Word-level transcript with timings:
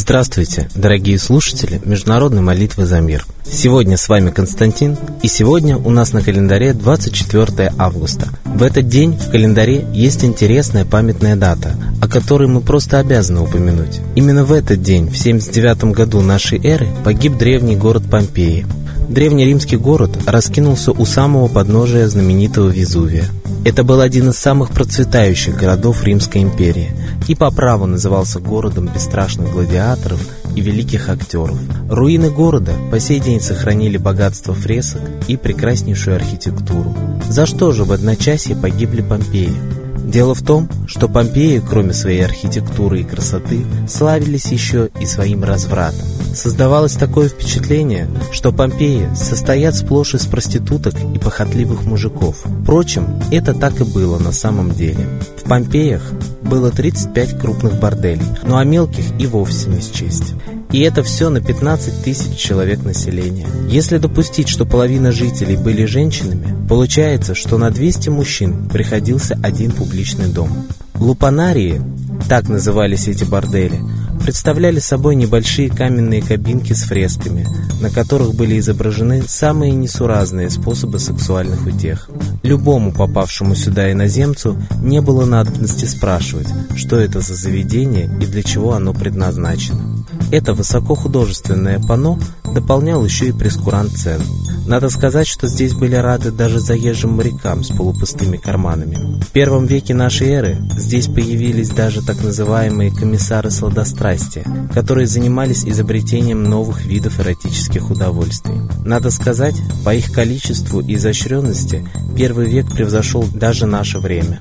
Здравствуйте, 0.00 0.68
дорогие 0.76 1.18
слушатели 1.18 1.80
Международной 1.84 2.40
молитвы 2.40 2.86
за 2.86 3.00
мир. 3.00 3.26
Сегодня 3.44 3.96
с 3.96 4.08
вами 4.08 4.30
Константин, 4.30 4.96
и 5.24 5.26
сегодня 5.26 5.76
у 5.76 5.90
нас 5.90 6.12
на 6.12 6.22
календаре 6.22 6.72
24 6.72 7.72
августа. 7.76 8.28
В 8.44 8.62
этот 8.62 8.86
день 8.86 9.18
в 9.18 9.28
календаре 9.28 9.88
есть 9.92 10.24
интересная 10.24 10.84
памятная 10.84 11.34
дата, 11.34 11.74
о 12.00 12.06
которой 12.06 12.46
мы 12.46 12.60
просто 12.60 13.00
обязаны 13.00 13.40
упомянуть. 13.40 13.98
Именно 14.14 14.44
в 14.44 14.52
этот 14.52 14.80
день, 14.82 15.08
в 15.08 15.18
79 15.18 15.86
году 15.86 16.20
нашей 16.20 16.64
эры, 16.64 16.86
погиб 17.02 17.36
древний 17.36 17.74
город 17.74 18.04
Помпеи. 18.08 18.66
Древнеримский 19.08 19.78
город 19.78 20.12
раскинулся 20.26 20.92
у 20.92 21.04
самого 21.06 21.48
подножия 21.48 22.06
знаменитого 22.06 22.68
Везувия. 22.68 23.24
Это 23.68 23.84
был 23.84 24.00
один 24.00 24.30
из 24.30 24.38
самых 24.38 24.70
процветающих 24.70 25.54
городов 25.54 26.02
Римской 26.02 26.40
империи 26.40 26.90
и 27.28 27.34
по 27.34 27.50
праву 27.50 27.84
назывался 27.84 28.40
городом 28.40 28.88
бесстрашных 28.88 29.52
гладиаторов 29.52 30.26
и 30.56 30.62
великих 30.62 31.10
актеров. 31.10 31.58
Руины 31.90 32.30
города 32.30 32.72
по 32.90 32.98
сей 32.98 33.20
день 33.20 33.42
сохранили 33.42 33.98
богатство 33.98 34.54
фресок 34.54 35.02
и 35.26 35.36
прекраснейшую 35.36 36.16
архитектуру. 36.16 36.96
За 37.28 37.44
что 37.44 37.72
же 37.72 37.84
в 37.84 37.92
одночасье 37.92 38.56
погибли 38.56 39.02
Помпеи? 39.02 39.52
Дело 39.98 40.34
в 40.34 40.40
том, 40.40 40.70
что 40.86 41.06
Помпеи, 41.06 41.60
кроме 41.60 41.92
своей 41.92 42.24
архитектуры 42.24 43.02
и 43.02 43.04
красоты, 43.04 43.66
славились 43.86 44.46
еще 44.46 44.88
и 44.98 45.04
своим 45.04 45.44
развратом. 45.44 46.08
Создавалось 46.34 46.94
такое 46.94 47.28
впечатление, 47.28 48.08
что 48.30 48.52
Помпеи 48.52 49.08
состоят 49.14 49.74
сплошь 49.74 50.14
из 50.14 50.26
проституток 50.26 50.94
и 51.14 51.18
похотливых 51.18 51.84
мужиков. 51.84 52.44
Впрочем, 52.62 53.20
это 53.30 53.54
так 53.54 53.80
и 53.80 53.84
было 53.84 54.18
на 54.18 54.32
самом 54.32 54.70
деле. 54.72 55.06
В 55.36 55.48
Помпеях 55.48 56.02
было 56.42 56.70
35 56.70 57.38
крупных 57.38 57.80
борделей, 57.80 58.26
ну 58.44 58.56
а 58.56 58.64
мелких 58.64 59.04
и 59.18 59.26
вовсе 59.26 59.68
не 59.68 59.80
счесть. 59.80 60.34
И 60.70 60.80
это 60.80 61.02
все 61.02 61.30
на 61.30 61.40
15 61.40 62.04
тысяч 62.04 62.36
человек 62.36 62.84
населения. 62.84 63.46
Если 63.68 63.96
допустить, 63.96 64.48
что 64.48 64.66
половина 64.66 65.12
жителей 65.12 65.56
были 65.56 65.86
женщинами, 65.86 66.54
получается, 66.68 67.34
что 67.34 67.56
на 67.56 67.70
200 67.70 68.10
мужчин 68.10 68.68
приходился 68.68 69.38
один 69.42 69.70
публичный 69.70 70.28
дом. 70.28 70.50
Лупанарии, 70.94 71.80
так 72.28 72.48
назывались 72.48 73.08
эти 73.08 73.24
бордели, 73.24 73.80
представляли 74.18 74.78
собой 74.78 75.14
небольшие 75.14 75.70
каменные 75.70 76.22
кабинки 76.22 76.72
с 76.72 76.82
фресками, 76.82 77.46
на 77.80 77.90
которых 77.90 78.34
были 78.34 78.58
изображены 78.58 79.22
самые 79.26 79.72
несуразные 79.72 80.50
способы 80.50 80.98
сексуальных 80.98 81.66
утех. 81.66 82.08
Любому 82.42 82.92
попавшему 82.92 83.54
сюда 83.54 83.92
иноземцу 83.92 84.56
не 84.82 85.00
было 85.00 85.24
надобности 85.24 85.84
спрашивать, 85.84 86.48
что 86.76 86.98
это 86.98 87.20
за 87.20 87.34
заведение 87.34 88.06
и 88.20 88.26
для 88.26 88.42
чего 88.42 88.74
оно 88.74 88.92
предназначено. 88.92 89.97
Это 90.30 90.52
высокохудожественное 90.52 91.80
панно 91.80 92.18
дополнял 92.44 93.04
еще 93.04 93.28
и 93.28 93.32
прескурант 93.32 93.92
цен. 93.92 94.20
Надо 94.66 94.90
сказать, 94.90 95.26
что 95.26 95.48
здесь 95.48 95.72
были 95.72 95.94
рады 95.94 96.30
даже 96.30 96.60
заезжим 96.60 97.12
морякам 97.12 97.64
с 97.64 97.68
полупустыми 97.68 98.36
карманами. 98.36 99.22
В 99.22 99.28
первом 99.28 99.64
веке 99.64 99.94
нашей 99.94 100.28
эры 100.28 100.58
здесь 100.76 101.06
появились 101.06 101.70
даже 101.70 102.04
так 102.04 102.22
называемые 102.22 102.90
комиссары 102.90 103.50
сладострастия, 103.50 104.44
которые 104.74 105.06
занимались 105.06 105.64
изобретением 105.64 106.44
новых 106.44 106.84
видов 106.84 107.18
эротических 107.18 107.90
удовольствий. 107.90 108.60
Надо 108.84 109.10
сказать, 109.10 109.56
по 109.84 109.94
их 109.94 110.12
количеству 110.12 110.80
и 110.80 110.96
изощренности 110.96 111.88
первый 112.14 112.50
век 112.50 112.70
превзошел 112.70 113.24
даже 113.32 113.64
наше 113.64 113.98
время. 113.98 114.40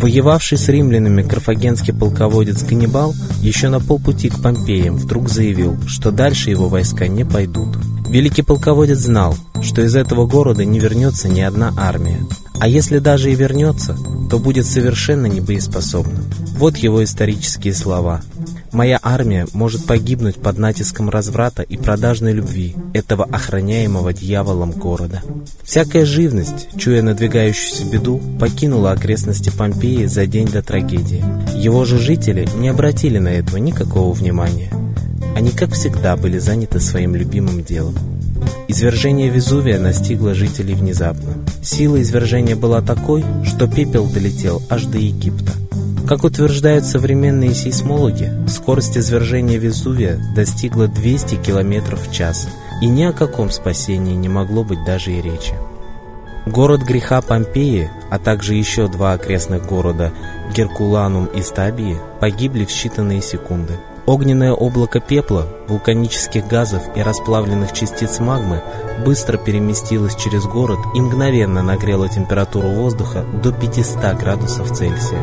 Воевавший 0.00 0.58
с 0.58 0.68
римлянами 0.68 1.22
карфагенский 1.22 1.92
полководец 1.92 2.62
Ганнибал 2.62 3.16
еще 3.40 3.68
на 3.68 3.80
полпути 3.80 4.30
к 4.30 4.40
Помпеям 4.40 4.94
вдруг 4.94 5.28
заявил, 5.28 5.76
что 5.88 6.12
дальше 6.12 6.50
его 6.50 6.68
войска 6.68 7.08
не 7.08 7.24
пойдут. 7.24 7.76
Великий 8.08 8.42
полководец 8.42 8.98
знал, 8.98 9.34
что 9.60 9.82
из 9.82 9.96
этого 9.96 10.24
города 10.24 10.64
не 10.64 10.78
вернется 10.78 11.28
ни 11.28 11.40
одна 11.40 11.74
армия. 11.76 12.20
А 12.60 12.68
если 12.68 13.00
даже 13.00 13.32
и 13.32 13.34
вернется, 13.34 13.96
то 14.30 14.38
будет 14.38 14.66
совершенно 14.66 15.26
небоеспособным. 15.26 16.22
Вот 16.56 16.76
его 16.76 17.02
исторические 17.02 17.74
слова. 17.74 18.22
Моя 18.72 18.98
армия 19.02 19.46
может 19.52 19.86
погибнуть 19.86 20.36
под 20.36 20.58
натиском 20.58 21.08
разврата 21.08 21.62
и 21.62 21.76
продажной 21.76 22.32
любви 22.32 22.74
этого 22.92 23.24
охраняемого 23.24 24.12
дьяволом 24.12 24.72
города. 24.72 25.22
Всякая 25.62 26.04
живность, 26.04 26.68
чуя 26.78 27.02
надвигающуюся 27.02 27.84
беду, 27.90 28.20
покинула 28.38 28.92
окрестности 28.92 29.50
Помпеи 29.50 30.04
за 30.04 30.26
день 30.26 30.48
до 30.48 30.62
трагедии. 30.62 31.24
Его 31.56 31.84
же 31.84 31.98
жители 31.98 32.48
не 32.56 32.68
обратили 32.68 33.18
на 33.18 33.28
этого 33.28 33.56
никакого 33.56 34.12
внимания. 34.12 34.70
Они, 35.34 35.50
как 35.50 35.72
всегда, 35.72 36.16
были 36.16 36.38
заняты 36.38 36.80
своим 36.80 37.14
любимым 37.14 37.62
делом. 37.62 37.94
Извержение 38.68 39.30
Везувия 39.30 39.78
настигло 39.78 40.34
жителей 40.34 40.74
внезапно. 40.74 41.34
Сила 41.62 42.00
извержения 42.02 42.56
была 42.56 42.82
такой, 42.82 43.24
что 43.44 43.66
пепел 43.66 44.06
долетел 44.06 44.62
аж 44.68 44.84
до 44.84 44.98
Египта. 44.98 45.52
Как 46.08 46.24
утверждают 46.24 46.86
современные 46.86 47.52
сейсмологи, 47.52 48.32
скорость 48.48 48.96
извержения 48.96 49.58
Везувия 49.58 50.18
достигла 50.34 50.88
200 50.88 51.34
км 51.34 51.96
в 51.96 52.10
час, 52.10 52.48
и 52.80 52.86
ни 52.86 53.02
о 53.02 53.12
каком 53.12 53.50
спасении 53.50 54.14
не 54.14 54.30
могло 54.30 54.64
быть 54.64 54.82
даже 54.86 55.12
и 55.12 55.20
речи. 55.20 55.52
Город 56.46 56.80
греха 56.80 57.20
Помпеи, 57.20 57.90
а 58.10 58.18
также 58.18 58.54
еще 58.54 58.88
два 58.88 59.12
окрестных 59.12 59.66
города 59.66 60.10
Геркуланум 60.56 61.26
и 61.26 61.42
Стабии 61.42 61.98
погибли 62.20 62.64
в 62.64 62.70
считанные 62.70 63.20
секунды. 63.20 63.74
Огненное 64.06 64.54
облако 64.54 65.00
пепла, 65.00 65.46
вулканических 65.68 66.46
газов 66.46 66.84
и 66.96 67.02
расплавленных 67.02 67.74
частиц 67.74 68.18
магмы 68.18 68.62
быстро 69.04 69.36
переместилось 69.36 70.16
через 70.16 70.46
город 70.46 70.78
и 70.94 71.02
мгновенно 71.02 71.62
нагрело 71.62 72.08
температуру 72.08 72.68
воздуха 72.68 73.26
до 73.42 73.52
500 73.52 74.18
градусов 74.18 74.74
Цельсия. 74.74 75.20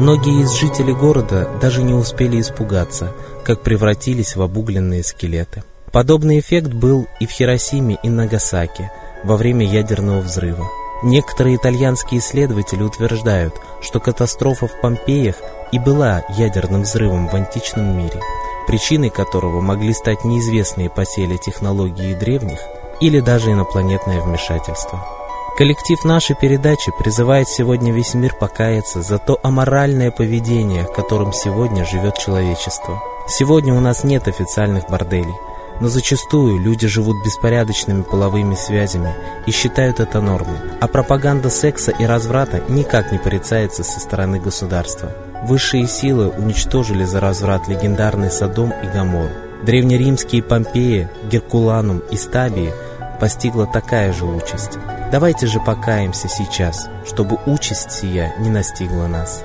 Многие 0.00 0.40
из 0.40 0.54
жителей 0.54 0.94
города 0.94 1.46
даже 1.60 1.82
не 1.82 1.92
успели 1.92 2.40
испугаться, 2.40 3.12
как 3.44 3.60
превратились 3.60 4.34
в 4.34 4.40
обугленные 4.40 5.04
скелеты. 5.04 5.62
Подобный 5.92 6.40
эффект 6.40 6.68
был 6.68 7.06
и 7.20 7.26
в 7.26 7.30
Хиросиме 7.30 7.98
и 8.02 8.08
Нагасаки 8.08 8.90
во 9.24 9.36
время 9.36 9.66
ядерного 9.66 10.20
взрыва. 10.20 10.66
Некоторые 11.02 11.56
итальянские 11.56 12.20
исследователи 12.20 12.82
утверждают, 12.82 13.52
что 13.82 14.00
катастрофа 14.00 14.68
в 14.68 14.80
Помпеях 14.80 15.36
и 15.70 15.78
была 15.78 16.24
ядерным 16.30 16.80
взрывом 16.80 17.28
в 17.28 17.34
античном 17.34 17.98
мире, 17.98 18.22
причиной 18.66 19.10
которого 19.10 19.60
могли 19.60 19.92
стать 19.92 20.24
неизвестные 20.24 20.88
по 20.88 21.04
силе 21.04 21.36
технологии 21.36 22.14
древних 22.14 22.60
или 23.02 23.20
даже 23.20 23.52
инопланетное 23.52 24.22
вмешательство. 24.22 25.19
Коллектив 25.60 26.02
нашей 26.06 26.36
передачи 26.36 26.90
призывает 26.98 27.46
сегодня 27.46 27.92
весь 27.92 28.14
мир 28.14 28.34
покаяться 28.34 29.02
за 29.02 29.18
то 29.18 29.38
аморальное 29.42 30.10
поведение, 30.10 30.86
которым 30.86 31.34
сегодня 31.34 31.84
живет 31.84 32.16
человечество. 32.16 33.02
Сегодня 33.28 33.74
у 33.74 33.80
нас 33.80 34.02
нет 34.02 34.26
официальных 34.26 34.88
борделей, 34.88 35.34
но 35.82 35.88
зачастую 35.88 36.58
люди 36.58 36.86
живут 36.86 37.22
беспорядочными 37.22 38.00
половыми 38.00 38.54
связями 38.54 39.14
и 39.44 39.50
считают 39.50 40.00
это 40.00 40.22
нормой, 40.22 40.56
а 40.80 40.88
пропаганда 40.88 41.50
секса 41.50 41.90
и 41.90 42.06
разврата 42.06 42.64
никак 42.70 43.12
не 43.12 43.18
порицается 43.18 43.84
со 43.84 44.00
стороны 44.00 44.40
государства. 44.40 45.12
Высшие 45.42 45.86
силы 45.86 46.30
уничтожили 46.30 47.04
за 47.04 47.20
разврат 47.20 47.68
легендарный 47.68 48.30
Содом 48.30 48.72
и 48.82 48.86
Гоморру. 48.86 49.34
Древнеримские 49.62 50.42
Помпеи, 50.42 51.10
Геркуланум 51.30 51.98
и 52.10 52.16
Стабии 52.16 52.72
постигла 53.20 53.66
такая 53.66 54.12
же 54.12 54.24
участь. 54.24 54.78
Давайте 55.12 55.46
же 55.46 55.60
покаемся 55.60 56.28
сейчас, 56.28 56.88
чтобы 57.06 57.38
участь 57.46 57.92
сия 57.92 58.34
не 58.38 58.48
настигла 58.48 59.06
нас. 59.06 59.44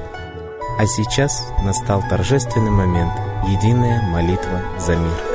А 0.79 0.85
сейчас 0.85 1.43
настал 1.63 2.01
торжественный 2.09 2.71
момент, 2.71 3.13
единая 3.47 4.01
молитва 4.09 4.61
за 4.79 4.95
мир. 4.95 5.34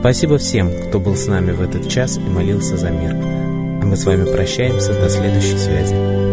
Спасибо 0.00 0.38
всем, 0.38 0.72
кто 0.88 0.98
был 0.98 1.14
с 1.14 1.26
нами 1.26 1.52
в 1.52 1.60
этот 1.60 1.86
час 1.86 2.16
и 2.16 2.20
молился 2.20 2.78
за 2.78 2.88
мир. 2.88 3.12
А 3.12 3.84
мы 3.84 3.96
с 3.96 4.06
вами 4.06 4.24
прощаемся 4.24 4.94
до 4.94 5.10
следующей 5.10 5.58
связи. 5.58 6.29